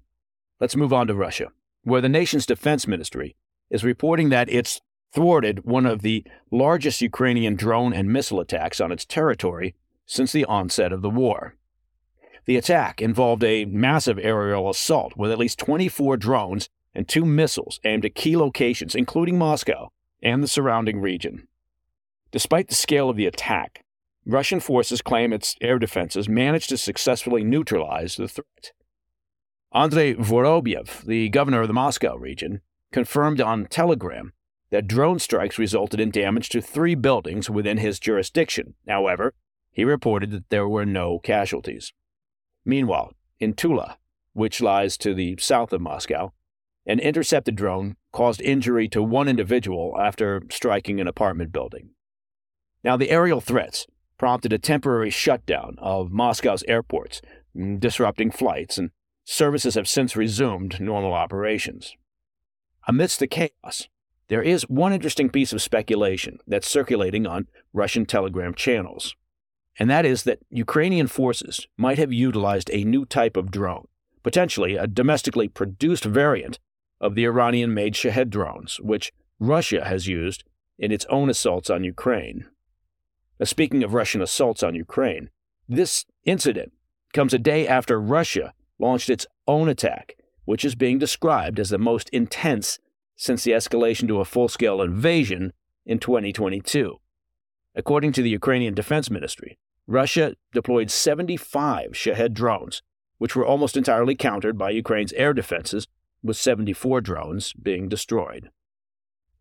let's 0.60 0.76
move 0.76 0.94
on 0.94 1.08
to 1.08 1.16
Russia, 1.16 1.48
where 1.84 2.02
the 2.02 2.10
nation's 2.10 2.46
defense 2.46 2.88
ministry 2.88 3.36
is 3.70 3.84
reporting 3.84 4.30
that 4.30 4.50
it's 4.50 4.82
thwarted 5.14 5.66
one 5.66 5.86
of 5.86 6.02
the 6.02 6.26
largest 6.52 7.02
Ukrainian 7.02 7.56
drone 7.56 7.94
and 7.94 8.12
missile 8.12 8.40
attacks 8.40 8.80
on 8.80 8.92
its 8.92 9.06
territory 9.06 9.76
since 10.06 10.32
the 10.32 10.46
onset 10.46 10.92
of 10.92 11.02
the 11.02 11.10
war. 11.10 11.56
The 12.46 12.58
attack 12.58 13.02
involved 13.02 13.44
a 13.44 13.66
massive 13.66 14.20
aerial 14.20 14.70
assault 14.70 15.16
with 15.16 15.32
at 15.32 15.38
least 15.38 15.60
24 15.60 16.18
drones 16.18 16.70
and 16.94 17.08
two 17.08 17.26
missiles 17.26 17.80
aimed 17.84 18.06
at 18.06 18.16
key 18.16 18.36
locations, 18.36 18.96
including 18.96 19.38
Moscow 19.38 19.92
and 20.22 20.44
the 20.44 20.48
surrounding 20.48 21.00
region. 21.00 21.48
Despite 22.32 22.68
the 22.68 22.76
scale 22.76 23.10
of 23.10 23.18
the 23.18 23.26
attack, 23.26 23.84
Russian 24.26 24.60
forces 24.60 25.02
claim 25.02 25.34
its 25.34 25.56
air 25.62 25.80
defenses 25.80 26.30
managed 26.30 26.70
to 26.70 26.78
successfully 26.78 27.44
neutralize 27.44 28.16
the 28.16 28.28
threat. 28.28 28.72
Andrei 29.74 30.14
Vorobyev, 30.14 31.06
the 31.06 31.30
governor 31.30 31.62
of 31.62 31.68
the 31.68 31.74
Moscow 31.74 32.16
region, 32.16 32.62
confirmed 32.92 33.42
on 33.42 33.66
Telegram 33.66 34.34
that 34.70 34.88
drone 34.88 35.20
strikes 35.20 35.58
resulted 35.58 36.00
in 36.00 36.12
damage 36.12 36.50
to 36.50 36.62
three 36.62 36.96
buildings 36.96 37.50
within 37.50 37.78
his 37.78 38.00
jurisdiction. 38.00 38.76
However, 38.88 39.34
he 39.72 39.84
reported 39.84 40.32
that 40.32 40.50
there 40.50 40.68
were 40.68 40.86
no 40.86 41.20
casualties. 41.20 41.94
Meanwhile, 42.66 43.14
in 43.40 43.54
Tula, 43.54 43.98
which 44.34 44.62
lies 44.62 44.98
to 44.98 45.14
the 45.14 45.38
south 45.40 45.74
of 45.74 45.82
Moscow, 45.82 46.34
an 46.86 47.00
intercepted 47.00 47.56
drone 47.56 47.96
caused 48.12 48.42
injury 48.42 48.88
to 48.90 49.04
one 49.04 49.28
individual 49.28 49.96
after 50.00 50.42
striking 50.50 51.00
an 51.00 51.08
apartment 51.08 51.52
building. 51.52 51.92
Now, 52.84 52.98
the 52.98 53.12
aerial 53.12 53.42
threats 53.42 53.88
prompted 54.18 54.54
a 54.54 54.60
temporary 54.60 55.10
shutdown 55.10 55.76
of 55.80 56.12
Moscow's 56.12 56.64
airports, 56.68 57.22
mm, 57.56 57.80
disrupting 57.80 58.32
flights, 58.32 58.78
and 58.78 58.92
services 59.24 59.76
have 59.76 59.88
since 59.88 60.16
resumed 60.16 60.80
normal 60.80 61.14
operations. 61.14 61.96
Amidst 62.88 63.20
the 63.20 63.28
chaos, 63.28 63.88
there 64.28 64.42
is 64.42 64.64
one 64.70 64.94
interesting 64.94 65.30
piece 65.30 65.54
of 65.54 65.62
speculation 65.62 66.40
that's 66.48 66.68
circulating 66.68 67.28
on 67.28 67.48
Russian 67.74 68.06
telegram 68.06 68.54
channels 68.54 69.16
and 69.80 69.90
that 69.90 70.06
is 70.06 70.24
that 70.24 70.40
Ukrainian 70.50 71.08
forces 71.08 71.68
might 71.78 71.98
have 71.98 72.12
utilized 72.12 72.70
a 72.72 72.84
new 72.84 73.06
type 73.06 73.38
of 73.38 73.52
drone, 73.52 73.88
potentially 74.24 74.76
a 74.76 74.88
domestically 74.88 75.48
produced 75.48 76.06
variant 76.06 76.60
of 77.02 77.16
the 77.16 77.26
Iranian 77.26 77.74
made 77.74 77.96
Shahed 77.96 78.30
drones, 78.30 78.80
which 78.80 79.12
Russia 79.40 79.84
has 79.84 80.08
used 80.08 80.44
in 80.78 80.92
its 80.92 81.06
own 81.10 81.30
assaults 81.30 81.70
on 81.70 81.84
Ukraine. 81.84 82.46
Now, 83.40 83.46
speaking 83.46 83.84
of 83.84 83.96
Russian 83.96 84.22
assaults 84.22 84.62
on 84.62 84.76
Ukraine, 84.76 85.30
this 85.68 86.06
incident 86.24 86.72
comes 87.12 87.34
a 87.34 87.40
day 87.40 87.68
after 87.68 88.00
Russia 88.00 88.54
launched 88.80 89.10
its 89.10 89.26
own 89.48 89.68
attack, 89.68 90.16
which 90.46 90.64
is 90.64 90.76
being 90.76 91.00
described 91.00 91.60
as 91.60 91.70
the 91.70 91.78
most 91.78 92.08
intense 92.10 92.80
since 93.16 93.44
the 93.44 93.52
escalation 93.52 94.08
to 94.08 94.20
a 94.20 94.26
full 94.26 94.48
scale 94.48 94.82
invasion 94.82 95.54
in 95.86 96.00
2022. 96.00 96.98
According 97.76 98.12
to 98.14 98.22
the 98.22 98.30
Ukrainian 98.30 98.74
Defense 98.74 99.10
Ministry, 99.10 99.58
Russia 99.88 100.36
deployed 100.54 100.92
75 100.92 101.96
Shahed 101.96 102.34
drones, 102.34 102.82
which 103.18 103.36
were 103.36 103.46
almost 103.46 103.78
entirely 103.78 104.16
countered 104.16 104.58
by 104.58 104.70
Ukraine's 104.70 105.14
air 105.14 105.34
defenses, 105.34 105.88
with 106.24 106.38
74 106.38 107.02
drones 107.02 107.54
being 107.54 107.90
destroyed. 107.90 108.50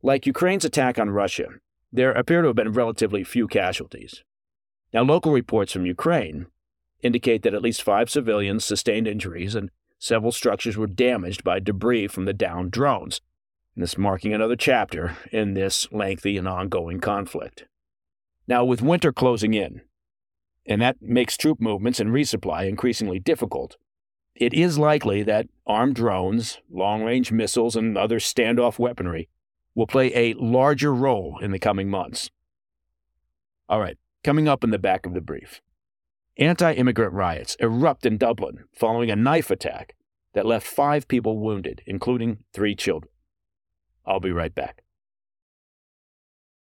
Like 0.02 0.26
Ukraine's 0.26 0.64
attack 0.64 0.98
on 0.98 1.10
Russia, 1.10 1.48
there 1.92 2.12
appear 2.12 2.42
to 2.42 2.48
have 2.48 2.56
been 2.56 2.72
relatively 2.72 3.24
few 3.24 3.46
casualties. 3.46 4.22
Now, 4.92 5.02
local 5.02 5.32
reports 5.32 5.72
from 5.72 5.86
Ukraine 5.86 6.46
indicate 7.02 7.42
that 7.42 7.54
at 7.54 7.62
least 7.62 7.82
five 7.82 8.10
civilians 8.10 8.64
sustained 8.64 9.06
injuries 9.06 9.54
and 9.54 9.70
several 9.98 10.32
structures 10.32 10.76
were 10.76 10.86
damaged 10.86 11.44
by 11.44 11.60
debris 11.60 12.08
from 12.08 12.24
the 12.24 12.32
downed 12.32 12.70
drones, 12.70 13.20
this 13.76 13.98
marking 13.98 14.32
another 14.32 14.56
chapter 14.56 15.16
in 15.30 15.54
this 15.54 15.90
lengthy 15.92 16.36
and 16.36 16.48
ongoing 16.48 17.00
conflict. 17.00 17.66
Now, 18.46 18.64
with 18.64 18.82
winter 18.82 19.12
closing 19.12 19.54
in, 19.54 19.82
and 20.66 20.82
that 20.82 21.00
makes 21.00 21.36
troop 21.36 21.60
movements 21.60 22.00
and 22.00 22.10
resupply 22.10 22.68
increasingly 22.68 23.18
difficult, 23.18 23.76
it 24.34 24.54
is 24.54 24.78
likely 24.78 25.22
that 25.22 25.48
armed 25.66 25.96
drones, 25.96 26.58
long 26.70 27.02
range 27.02 27.32
missiles, 27.32 27.76
and 27.76 27.96
other 27.96 28.18
standoff 28.18 28.78
weaponry 28.78 29.28
will 29.74 29.86
play 29.86 30.12
a 30.14 30.34
larger 30.34 30.94
role 30.94 31.38
in 31.40 31.50
the 31.50 31.58
coming 31.58 31.88
months. 31.88 32.30
All 33.68 33.80
right, 33.80 33.98
coming 34.24 34.48
up 34.48 34.64
in 34.64 34.70
the 34.70 34.78
back 34.78 35.06
of 35.06 35.14
the 35.14 35.20
brief. 35.20 35.60
Anti 36.38 36.72
immigrant 36.72 37.12
riots 37.12 37.56
erupt 37.60 38.06
in 38.06 38.16
Dublin 38.16 38.64
following 38.72 39.10
a 39.10 39.16
knife 39.16 39.50
attack 39.50 39.94
that 40.32 40.46
left 40.46 40.66
five 40.66 41.08
people 41.08 41.38
wounded, 41.38 41.82
including 41.86 42.38
three 42.52 42.74
children. 42.74 43.10
I'll 44.06 44.20
be 44.20 44.32
right 44.32 44.54
back. 44.54 44.82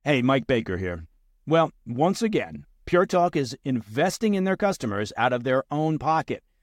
Hey, 0.03 0.21
Mike 0.21 0.47
Baker 0.47 0.77
here. 0.77 1.05
Well, 1.45 1.71
once 1.85 2.21
again, 2.21 2.65
Pure 2.85 3.05
Talk 3.07 3.35
is 3.35 3.55
investing 3.63 4.33
in 4.33 4.45
their 4.45 4.57
customers 4.57 5.13
out 5.15 5.31
of 5.31 5.43
their 5.43 5.63
own 5.69 5.99
pocket 5.99 6.43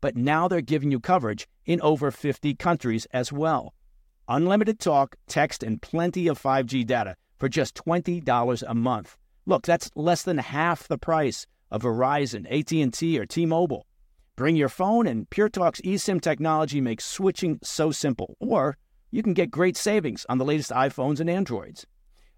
but 0.00 0.16
now 0.16 0.48
they're 0.48 0.60
giving 0.60 0.90
you 0.90 1.00
coverage 1.00 1.48
in 1.66 1.80
over 1.80 2.10
50 2.10 2.54
countries 2.54 3.06
as 3.12 3.32
well. 3.32 3.74
Unlimited 4.28 4.78
talk, 4.78 5.16
text, 5.26 5.62
and 5.62 5.82
plenty 5.82 6.28
of 6.28 6.40
5G 6.40 6.86
data 6.86 7.16
for 7.36 7.48
just 7.48 7.74
$20 7.74 8.62
a 8.66 8.74
month. 8.74 9.16
Look, 9.46 9.64
that's 9.64 9.90
less 9.94 10.22
than 10.22 10.38
half 10.38 10.86
the 10.86 10.98
price 10.98 11.46
of 11.70 11.82
Verizon, 11.82 12.46
AT&T, 12.50 13.18
or 13.18 13.26
T-Mobile. 13.26 13.86
Bring 14.36 14.56
your 14.56 14.68
phone 14.68 15.06
and 15.06 15.28
PureTalk's 15.28 15.80
eSIM 15.82 16.20
technology 16.20 16.80
makes 16.80 17.04
switching 17.04 17.58
so 17.62 17.90
simple. 17.90 18.36
Or 18.40 18.76
you 19.10 19.22
can 19.22 19.34
get 19.34 19.50
great 19.50 19.76
savings 19.76 20.24
on 20.28 20.38
the 20.38 20.44
latest 20.44 20.70
iPhones 20.70 21.20
and 21.20 21.28
Androids. 21.28 21.86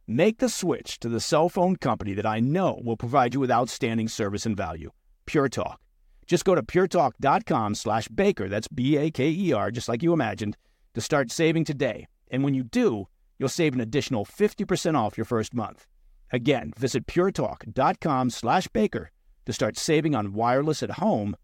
Make 0.07 0.39
the 0.39 0.49
switch 0.49 0.99
to 1.01 1.09
the 1.09 1.21
cell 1.21 1.49
phone 1.49 1.77
company 1.77 2.15
that 2.15 2.27
I 2.27 2.41
know 2.41 2.81
will 2.83 2.97
provide 2.97 3.35
you 3.35 3.41
with 3.41 3.51
outstanding 3.51 4.09
service 4.09 4.47
and 4.47 4.57
value, 4.57 4.91
Pure 5.27 5.51
Talk. 5.51 5.81
Just 6.27 6.45
go 6.45 6.55
to 6.55 6.63
puretalk.com 6.63 7.75
slash 7.75 8.09
baker, 8.09 8.49
that's 8.49 8.69
B-A-K-E-R, 8.69 9.71
just 9.71 9.89
like 9.89 10.03
you 10.03 10.13
imagined, 10.13 10.57
to 10.95 11.01
start 11.01 11.31
saving 11.31 11.65
today. 11.65 12.07
And 12.31 12.43
when 12.45 12.55
you 12.55 12.63
do, 12.63 13.09
you'll 13.39 13.49
save 13.49 13.75
an 13.75 13.81
additional 13.81 14.25
50% 14.25 14.97
off 14.97 15.19
your 15.19 15.25
first 15.25 15.55
month. 15.55 15.87
Again, 16.31 16.73
visit 16.79 17.07
puretalk.com 17.07 18.31
slash 18.31 18.69
baker 18.69 19.11
to 19.45 19.53
start 19.53 19.77
saving 19.77 20.15
on 20.15 20.33
wireless 20.33 20.83
at 20.83 20.93
home 20.93 21.37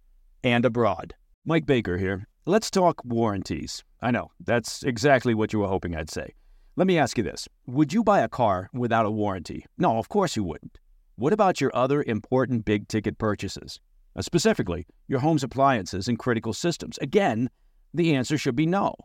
and 0.43 0.65
abroad. 0.65 1.15
Mike 1.45 1.67
Baker 1.67 1.99
here. 1.99 2.27
Let's 2.47 2.71
talk 2.71 3.05
warranties. 3.05 3.85
I 4.01 4.11
know, 4.11 4.31
that's 4.41 4.83
exactly 4.83 5.35
what 5.35 5.53
you 5.53 5.59
were 5.59 5.67
hoping 5.69 5.95
I'd 5.95 6.11
say. 6.11 6.35
Let 6.77 6.87
me 6.87 6.97
ask 6.97 7.19
you 7.19 7.25
this 7.25 7.49
Would 7.67 7.93
you 7.93 8.05
buy 8.05 8.21
a 8.21 8.29
car 8.29 8.71
without 8.73 9.05
a 9.05 9.11
warranty? 9.11 9.67
No, 9.77 9.99
of 9.99 10.09
course 10.09 10.37
you 10.37 10.45
wouldn't. 10.45 10.79
What 11.17 11.33
about 11.33 11.61
your 11.61 11.73
other 11.75 12.03
important 12.05 12.65
big 12.65 12.87
ticket 12.87 13.19
purchases? 13.19 13.81
Uh, 14.19 14.23
specifically, 14.23 14.85
your 15.07 15.21
home's 15.21 15.45
appliances 15.45 16.09
and 16.09 16.19
critical 16.19 16.53
systems. 16.53 16.99
Again, 16.99 17.49
the 17.95 18.17
answer 18.17 18.37
should 18.37 18.57
be 18.57 18.67
no. 18.67 18.97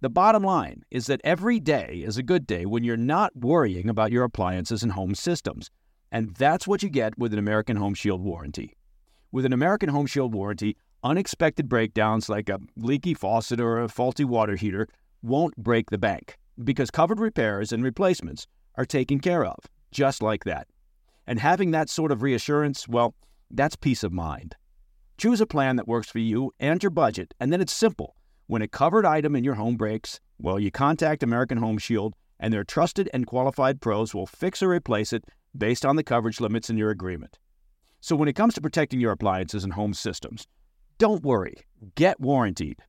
The 0.00 0.08
bottom 0.08 0.42
line 0.42 0.82
is 0.90 1.06
that 1.06 1.20
every 1.24 1.60
day 1.60 2.02
is 2.04 2.16
a 2.16 2.22
good 2.22 2.46
day 2.46 2.64
when 2.64 2.82
you're 2.82 2.96
not 2.96 3.36
worrying 3.36 3.90
about 3.90 4.10
your 4.10 4.24
appliances 4.24 4.82
and 4.82 4.92
home 4.92 5.14
systems. 5.14 5.68
And 6.10 6.34
that's 6.36 6.66
what 6.66 6.82
you 6.82 6.88
get 6.88 7.18
with 7.18 7.34
an 7.34 7.38
American 7.38 7.76
Home 7.76 7.92
Shield 7.92 8.22
warranty. 8.22 8.74
With 9.30 9.44
an 9.44 9.52
American 9.52 9.90
Home 9.90 10.06
Shield 10.06 10.32
warranty, 10.32 10.78
unexpected 11.04 11.68
breakdowns 11.68 12.30
like 12.30 12.48
a 12.48 12.58
leaky 12.76 13.12
faucet 13.12 13.60
or 13.60 13.78
a 13.78 13.90
faulty 13.90 14.24
water 14.24 14.56
heater 14.56 14.88
won't 15.20 15.54
break 15.56 15.90
the 15.90 15.98
bank 15.98 16.38
because 16.64 16.90
covered 16.90 17.20
repairs 17.20 17.72
and 17.72 17.84
replacements 17.84 18.46
are 18.76 18.86
taken 18.86 19.20
care 19.20 19.44
of, 19.44 19.58
just 19.90 20.22
like 20.22 20.44
that. 20.44 20.66
And 21.26 21.38
having 21.38 21.72
that 21.72 21.90
sort 21.90 22.10
of 22.10 22.22
reassurance, 22.22 22.88
well, 22.88 23.14
that's 23.50 23.76
peace 23.76 24.02
of 24.02 24.12
mind. 24.12 24.56
Choose 25.22 25.40
a 25.40 25.46
plan 25.46 25.76
that 25.76 25.86
works 25.86 26.08
for 26.10 26.18
you 26.18 26.50
and 26.58 26.82
your 26.82 26.90
budget, 26.90 27.32
and 27.38 27.52
then 27.52 27.60
it's 27.60 27.72
simple. 27.72 28.16
When 28.48 28.60
a 28.60 28.66
covered 28.66 29.06
item 29.06 29.36
in 29.36 29.44
your 29.44 29.54
home 29.54 29.76
breaks, 29.76 30.18
well, 30.36 30.58
you 30.58 30.72
contact 30.72 31.22
American 31.22 31.58
Home 31.58 31.78
Shield, 31.78 32.14
and 32.40 32.52
their 32.52 32.64
trusted 32.64 33.08
and 33.14 33.24
qualified 33.24 33.80
pros 33.80 34.12
will 34.12 34.26
fix 34.26 34.64
or 34.64 34.70
replace 34.70 35.12
it 35.12 35.24
based 35.56 35.86
on 35.86 35.94
the 35.94 36.02
coverage 36.02 36.40
limits 36.40 36.70
in 36.70 36.76
your 36.76 36.90
agreement. 36.90 37.38
So 38.00 38.16
when 38.16 38.28
it 38.28 38.32
comes 38.32 38.54
to 38.54 38.60
protecting 38.60 38.98
your 38.98 39.12
appliances 39.12 39.62
and 39.62 39.74
home 39.74 39.94
systems, 39.94 40.48
don't 40.98 41.22
worry, 41.22 41.54
get 41.94 42.18
warranted. 42.18 42.80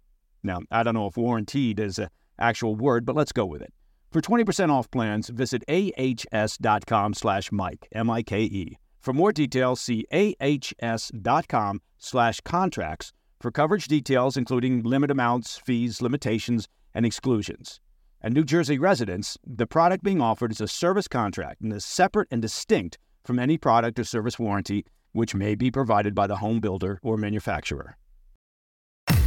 Now, 0.41 0.61
I 0.71 0.81
don't 0.81 0.95
know 0.95 1.05
if 1.05 1.15
warranted 1.15 1.79
is 1.79 1.99
an 1.99 2.09
actual 2.39 2.75
word, 2.75 3.05
but 3.05 3.15
let's 3.15 3.31
go 3.31 3.45
with 3.45 3.61
it. 3.61 3.71
For 4.11 4.21
20% 4.21 4.71
off 4.71 4.89
plans, 4.89 5.29
visit 5.29 5.63
ahs.com 5.69 7.13
slash 7.13 7.51
Mike, 7.51 7.87
M-I-K-E. 7.91 8.79
For 9.03 9.11
more 9.11 9.33
details, 9.33 9.81
see 9.81 10.05
ahs.com 10.13 11.81
slash 11.97 12.39
contracts 12.39 13.11
for 13.41 13.51
coverage 13.51 13.89
details, 13.89 14.37
including 14.37 14.81
limit 14.83 15.11
amounts, 15.11 15.57
fees, 15.57 16.01
limitations, 16.01 16.69
and 16.93 17.05
exclusions. 17.05 17.81
And 18.21 18.33
New 18.33 18.45
Jersey 18.45 18.79
residents, 18.79 19.37
the 19.45 19.67
product 19.67 20.05
being 20.05 20.21
offered 20.21 20.53
is 20.53 20.61
a 20.61 20.69
service 20.69 21.09
contract 21.09 21.59
and 21.59 21.73
is 21.73 21.83
separate 21.83 22.29
and 22.31 22.41
distinct 22.41 22.97
from 23.25 23.39
any 23.39 23.57
product 23.57 23.99
or 23.99 24.05
service 24.05 24.39
warranty 24.39 24.85
which 25.11 25.35
may 25.35 25.53
be 25.53 25.69
provided 25.69 26.15
by 26.15 26.25
the 26.25 26.37
home 26.37 26.61
builder 26.61 27.01
or 27.03 27.17
manufacturer. 27.17 27.97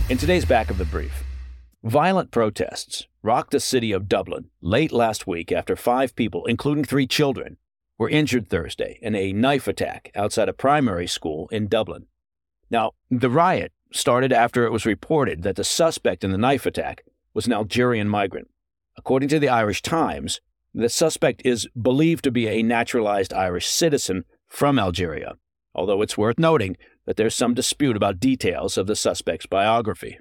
In 0.09 0.17
today's 0.17 0.47
back 0.47 0.71
of 0.71 0.79
the 0.79 0.87
brief, 0.87 1.23
violent 1.85 2.31
protests 2.31 3.07
rocked 3.23 3.51
the 3.51 3.61
city 3.61 3.93
of 3.93 4.09
Dublin 4.09 4.49
late 4.63 4.91
last 4.91 5.27
week 5.27 5.53
after 5.53 5.77
five 5.77 6.17
people, 6.17 6.47
including 6.47 6.85
three 6.85 7.07
children, 7.07 7.59
were 7.99 8.09
injured 8.09 8.49
Thursday 8.49 8.99
in 9.03 9.15
a 9.15 9.33
knife 9.33 9.67
attack 9.69 10.11
outside 10.15 10.49
a 10.49 10.53
primary 10.53 11.07
school 11.07 11.49
in 11.51 11.69
Dublin. 11.69 12.07
Now, 12.71 12.93
the 13.11 13.31
riot 13.31 13.73
started 13.93 14.33
after 14.33 14.67
it 14.67 14.73
was 14.73 14.85
reported 14.85 15.43
that 15.43 15.57
the 15.57 15.65
suspect 15.65 16.25
in 16.25 16.33
the 16.33 16.39
knife 16.39 16.67
attack 16.67 17.05
was 17.33 17.47
an 17.47 17.53
Algerian 17.53 18.09
migrant. 18.09 18.49
According 18.97 19.29
to 19.31 19.39
the 19.39 19.49
Irish 19.49 19.83
Times, 19.83 20.41
the 20.75 20.89
suspect 20.89 21.43
is 21.45 21.69
believed 21.81 22.25
to 22.25 22.31
be 22.31 22.49
a 22.49 22.63
naturalized 22.63 23.33
Irish 23.33 23.67
citizen 23.67 24.25
from 24.49 24.79
Algeria 24.79 25.37
although 25.77 26.03
it's 26.03 26.19
worth 26.19 26.39
noting 26.39 26.77
that 27.05 27.17
there's 27.17 27.35
some 27.35 27.55
dispute 27.55 27.97
about 27.97 28.19
details 28.19 28.77
of 28.77 28.89
the 28.89 28.97
suspect's 28.97 29.47
biography. 29.47 30.19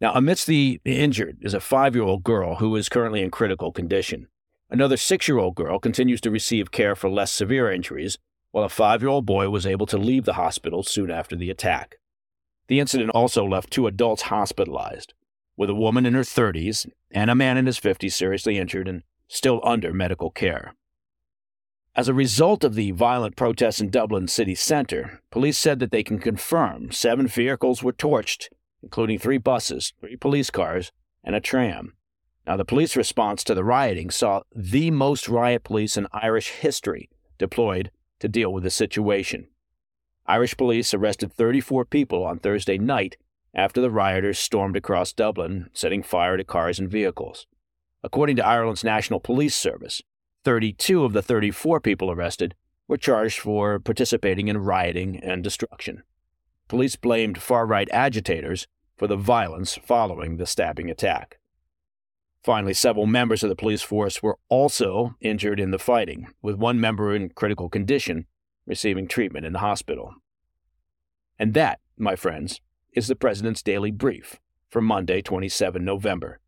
Now, 0.00 0.12
amidst 0.14 0.48
the 0.48 0.80
injured 0.84 1.38
is 1.40 1.54
a 1.54 1.60
five 1.60 1.94
year 1.94 2.04
old 2.04 2.24
girl 2.24 2.56
who 2.56 2.74
is 2.76 2.88
currently 2.90 3.22
in 3.22 3.30
critical 3.30 3.72
condition. 3.72 4.26
Another 4.72 4.96
six 4.96 5.28
year 5.28 5.36
old 5.36 5.54
girl 5.54 5.78
continues 5.78 6.22
to 6.22 6.30
receive 6.30 6.72
care 6.72 6.96
for 6.96 7.10
less 7.10 7.30
severe 7.30 7.70
injuries, 7.70 8.16
while 8.52 8.64
a 8.64 8.70
five 8.70 9.02
year 9.02 9.10
old 9.10 9.26
boy 9.26 9.50
was 9.50 9.66
able 9.66 9.84
to 9.84 9.98
leave 9.98 10.24
the 10.24 10.32
hospital 10.32 10.82
soon 10.82 11.10
after 11.10 11.36
the 11.36 11.50
attack. 11.50 11.96
The 12.68 12.80
incident 12.80 13.10
also 13.10 13.44
left 13.44 13.70
two 13.70 13.86
adults 13.86 14.22
hospitalized, 14.22 15.12
with 15.58 15.68
a 15.68 15.74
woman 15.74 16.06
in 16.06 16.14
her 16.14 16.22
30s 16.22 16.88
and 17.10 17.28
a 17.28 17.34
man 17.34 17.58
in 17.58 17.66
his 17.66 17.78
50s 17.78 18.12
seriously 18.12 18.56
injured 18.56 18.88
and 18.88 19.02
still 19.28 19.60
under 19.62 19.92
medical 19.92 20.30
care. 20.30 20.74
As 21.94 22.08
a 22.08 22.14
result 22.14 22.64
of 22.64 22.74
the 22.74 22.92
violent 22.92 23.36
protests 23.36 23.78
in 23.78 23.90
Dublin 23.90 24.26
city 24.26 24.54
centre, 24.54 25.20
police 25.30 25.58
said 25.58 25.80
that 25.80 25.90
they 25.90 26.02
can 26.02 26.18
confirm 26.18 26.90
seven 26.92 27.26
vehicles 27.26 27.82
were 27.82 27.92
torched, 27.92 28.48
including 28.82 29.18
three 29.18 29.36
buses, 29.36 29.92
three 30.00 30.16
police 30.16 30.48
cars, 30.48 30.92
and 31.22 31.36
a 31.36 31.40
tram. 31.40 31.92
Now, 32.46 32.56
the 32.56 32.64
police 32.64 32.96
response 32.96 33.44
to 33.44 33.54
the 33.54 33.64
rioting 33.64 34.10
saw 34.10 34.42
the 34.54 34.90
most 34.90 35.28
riot 35.28 35.62
police 35.62 35.96
in 35.96 36.08
Irish 36.12 36.50
history 36.50 37.08
deployed 37.38 37.90
to 38.18 38.28
deal 38.28 38.52
with 38.52 38.64
the 38.64 38.70
situation. 38.70 39.46
Irish 40.26 40.56
police 40.56 40.92
arrested 40.92 41.32
34 41.32 41.84
people 41.84 42.24
on 42.24 42.38
Thursday 42.38 42.78
night 42.78 43.16
after 43.54 43.80
the 43.80 43.90
rioters 43.90 44.38
stormed 44.38 44.76
across 44.76 45.12
Dublin, 45.12 45.68
setting 45.72 46.02
fire 46.02 46.36
to 46.36 46.44
cars 46.44 46.78
and 46.78 46.90
vehicles. 46.90 47.46
According 48.02 48.36
to 48.36 48.46
Ireland's 48.46 48.82
National 48.82 49.20
Police 49.20 49.54
Service, 49.54 50.02
32 50.44 51.04
of 51.04 51.12
the 51.12 51.22
34 51.22 51.80
people 51.80 52.10
arrested 52.10 52.54
were 52.88 52.96
charged 52.96 53.38
for 53.38 53.78
participating 53.78 54.48
in 54.48 54.58
rioting 54.58 55.16
and 55.22 55.44
destruction. 55.44 56.02
Police 56.66 56.96
blamed 56.96 57.40
far 57.40 57.66
right 57.66 57.88
agitators 57.92 58.66
for 58.96 59.06
the 59.06 59.16
violence 59.16 59.78
following 59.84 60.36
the 60.36 60.46
stabbing 60.46 60.90
attack. 60.90 61.38
Finally, 62.42 62.74
several 62.74 63.06
members 63.06 63.44
of 63.44 63.48
the 63.48 63.56
police 63.56 63.82
force 63.82 64.22
were 64.22 64.38
also 64.48 65.14
injured 65.20 65.60
in 65.60 65.70
the 65.70 65.78
fighting, 65.78 66.26
with 66.42 66.56
one 66.56 66.80
member 66.80 67.14
in 67.14 67.28
critical 67.30 67.68
condition 67.68 68.26
receiving 68.66 69.06
treatment 69.06 69.46
in 69.46 69.52
the 69.52 69.60
hospital. 69.60 70.14
And 71.38 71.54
that, 71.54 71.80
my 71.96 72.16
friends, 72.16 72.60
is 72.92 73.06
the 73.06 73.16
President's 73.16 73.62
Daily 73.62 73.90
Brief 73.90 74.40
for 74.68 74.80
Monday, 74.80 75.22
27 75.22 75.84
November. 75.84 76.40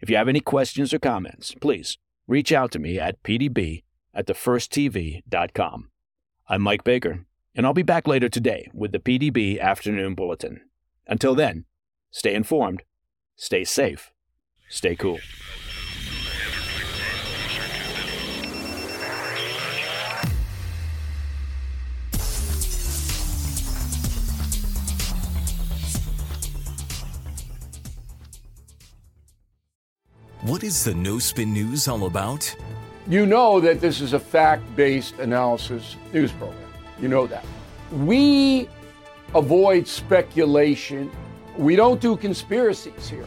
If 0.00 0.08
you 0.08 0.16
have 0.16 0.28
any 0.28 0.40
questions 0.40 0.94
or 0.94 0.98
comments, 0.98 1.54
please 1.60 1.98
reach 2.26 2.52
out 2.52 2.70
to 2.72 2.78
me 2.78 2.98
at 2.98 3.22
pdb 3.22 3.82
at 4.14 4.26
thefirsttv.com. 4.26 5.90
I'm 6.48 6.62
Mike 6.62 6.84
Baker, 6.84 7.26
and 7.54 7.66
I'll 7.66 7.74
be 7.74 7.82
back 7.82 8.06
later 8.06 8.28
today 8.28 8.70
with 8.72 8.92
the 8.92 8.98
PDB 8.98 9.60
Afternoon 9.60 10.14
Bulletin. 10.14 10.62
Until 11.06 11.34
then, 11.34 11.66
stay 12.10 12.34
informed, 12.34 12.82
stay 13.36 13.64
safe, 13.64 14.12
stay 14.68 14.96
cool. 14.96 15.18
What 30.44 30.62
is 30.62 30.84
the 30.84 30.94
No 30.94 31.18
Spin 31.18 31.54
News 31.54 31.88
all 31.88 32.04
about? 32.04 32.54
You 33.08 33.24
know 33.24 33.60
that 33.60 33.80
this 33.80 34.02
is 34.02 34.12
a 34.12 34.20
fact 34.20 34.62
based 34.76 35.18
analysis 35.18 35.96
news 36.12 36.32
program. 36.32 36.60
You 37.00 37.08
know 37.08 37.26
that. 37.26 37.46
We 37.92 38.68
avoid 39.34 39.88
speculation. 39.88 41.10
We 41.56 41.76
don't 41.76 41.98
do 41.98 42.14
conspiracies 42.14 43.08
here. 43.08 43.26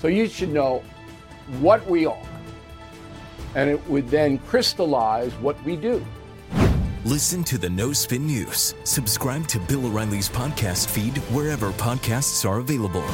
So 0.00 0.08
you 0.08 0.28
should 0.28 0.52
know 0.52 0.82
what 1.60 1.86
we 1.88 2.06
are. 2.06 2.26
And 3.54 3.70
it 3.70 3.84
would 3.88 4.08
then 4.08 4.38
crystallize 4.38 5.32
what 5.34 5.62
we 5.64 5.76
do. 5.76 6.04
Listen 7.04 7.44
to 7.44 7.56
the 7.56 7.70
No 7.70 7.92
Spin 7.92 8.26
News. 8.26 8.74
Subscribe 8.84 9.46
to 9.46 9.60
Bill 9.60 9.86
O'Reilly's 9.86 10.28
podcast 10.28 10.90
feed 10.90 11.18
wherever 11.32 11.70
podcasts 11.72 12.48
are 12.48 12.58
available. 12.58 13.04